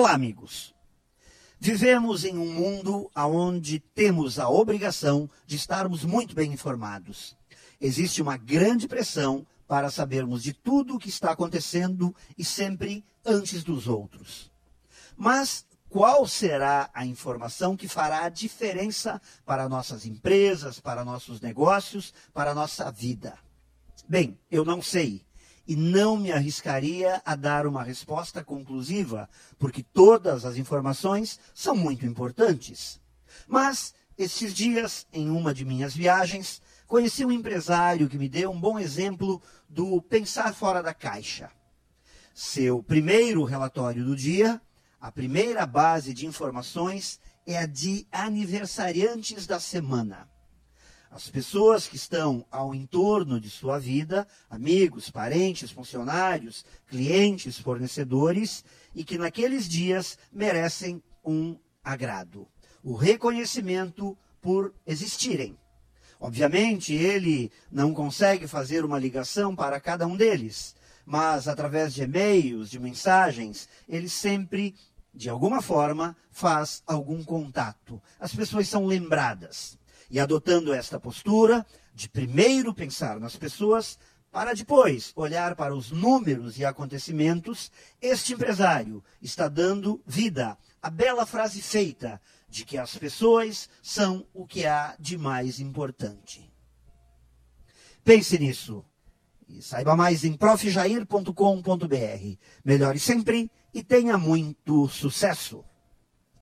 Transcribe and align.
Olá, 0.00 0.12
amigos. 0.12 0.74
Vivemos 1.58 2.24
em 2.24 2.38
um 2.38 2.50
mundo 2.50 3.10
onde 3.14 3.78
temos 3.78 4.38
a 4.38 4.48
obrigação 4.48 5.28
de 5.46 5.56
estarmos 5.56 6.04
muito 6.04 6.34
bem 6.34 6.54
informados. 6.54 7.36
Existe 7.78 8.22
uma 8.22 8.38
grande 8.38 8.88
pressão 8.88 9.46
para 9.68 9.90
sabermos 9.90 10.42
de 10.42 10.54
tudo 10.54 10.94
o 10.94 10.98
que 10.98 11.10
está 11.10 11.32
acontecendo 11.32 12.16
e 12.38 12.42
sempre 12.42 13.04
antes 13.26 13.62
dos 13.62 13.86
outros. 13.86 14.50
Mas 15.18 15.66
qual 15.90 16.26
será 16.26 16.88
a 16.94 17.04
informação 17.04 17.76
que 17.76 17.86
fará 17.86 18.24
a 18.24 18.30
diferença 18.30 19.20
para 19.44 19.68
nossas 19.68 20.06
empresas, 20.06 20.80
para 20.80 21.04
nossos 21.04 21.42
negócios, 21.42 22.14
para 22.32 22.54
nossa 22.54 22.90
vida? 22.90 23.38
Bem, 24.08 24.40
eu 24.50 24.64
não 24.64 24.80
sei 24.80 25.26
e 25.70 25.76
não 25.76 26.16
me 26.16 26.32
arriscaria 26.32 27.22
a 27.24 27.36
dar 27.36 27.64
uma 27.64 27.84
resposta 27.84 28.42
conclusiva, 28.42 29.30
porque 29.56 29.84
todas 29.84 30.44
as 30.44 30.56
informações 30.56 31.38
são 31.54 31.76
muito 31.76 32.04
importantes. 32.04 33.00
Mas, 33.46 33.94
esses 34.18 34.52
dias, 34.52 35.06
em 35.12 35.30
uma 35.30 35.54
de 35.54 35.64
minhas 35.64 35.94
viagens, 35.94 36.60
conheci 36.88 37.24
um 37.24 37.30
empresário 37.30 38.08
que 38.08 38.18
me 38.18 38.28
deu 38.28 38.50
um 38.50 38.60
bom 38.60 38.80
exemplo 38.80 39.40
do 39.68 40.02
pensar 40.02 40.52
fora 40.52 40.82
da 40.82 40.92
caixa. 40.92 41.52
Seu 42.34 42.82
primeiro 42.82 43.44
relatório 43.44 44.04
do 44.04 44.16
dia 44.16 44.60
a 45.00 45.12
primeira 45.12 45.64
base 45.66 46.12
de 46.12 46.26
informações 46.26 47.20
é 47.46 47.56
a 47.56 47.64
de 47.64 48.08
aniversariantes 48.10 49.46
da 49.46 49.60
semana. 49.60 50.28
As 51.10 51.28
pessoas 51.28 51.88
que 51.88 51.96
estão 51.96 52.46
ao 52.52 52.72
entorno 52.72 53.40
de 53.40 53.50
sua 53.50 53.80
vida, 53.80 54.28
amigos, 54.48 55.10
parentes, 55.10 55.70
funcionários, 55.70 56.64
clientes, 56.86 57.58
fornecedores, 57.58 58.64
e 58.94 59.02
que 59.02 59.18
naqueles 59.18 59.68
dias 59.68 60.16
merecem 60.32 61.02
um 61.24 61.58
agrado, 61.82 62.46
o 62.82 62.94
reconhecimento 62.94 64.16
por 64.40 64.72
existirem. 64.86 65.58
Obviamente, 66.20 66.94
ele 66.94 67.50
não 67.72 67.92
consegue 67.92 68.46
fazer 68.46 68.84
uma 68.84 68.98
ligação 68.98 69.56
para 69.56 69.80
cada 69.80 70.06
um 70.06 70.16
deles, 70.16 70.76
mas 71.04 71.48
através 71.48 71.92
de 71.92 72.02
e-mails, 72.02 72.70
de 72.70 72.78
mensagens, 72.78 73.68
ele 73.88 74.08
sempre 74.08 74.76
de 75.14 75.28
alguma 75.28 75.60
forma, 75.60 76.16
faz 76.30 76.82
algum 76.86 77.22
contato. 77.24 78.00
As 78.18 78.34
pessoas 78.34 78.68
são 78.68 78.86
lembradas. 78.86 79.78
E 80.10 80.18
adotando 80.18 80.74
esta 80.74 80.98
postura, 80.98 81.64
de 81.94 82.08
primeiro 82.08 82.74
pensar 82.74 83.20
nas 83.20 83.36
pessoas, 83.36 83.98
para 84.32 84.54
depois 84.54 85.12
olhar 85.14 85.54
para 85.54 85.74
os 85.74 85.90
números 85.90 86.58
e 86.58 86.64
acontecimentos, 86.64 87.70
este 88.00 88.32
empresário 88.32 89.02
está 89.20 89.48
dando 89.48 90.02
vida 90.06 90.56
à 90.82 90.90
bela 90.90 91.26
frase 91.26 91.62
feita 91.62 92.20
de 92.48 92.64
que 92.64 92.76
as 92.76 92.96
pessoas 92.96 93.68
são 93.82 94.26
o 94.34 94.46
que 94.46 94.66
há 94.66 94.96
de 94.98 95.16
mais 95.16 95.60
importante. 95.60 96.50
Pense 98.02 98.38
nisso 98.38 98.84
e 99.48 99.62
saiba 99.62 99.96
mais 99.96 100.24
em 100.24 100.32
profjair.com.br. 100.32 102.36
Melhore 102.64 102.98
sempre 102.98 103.50
e 103.74 103.82
tenha 103.82 104.16
muito 104.16 104.88
sucesso! 104.88 105.64